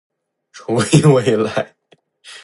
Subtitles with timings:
[0.51, 1.75] 初音未来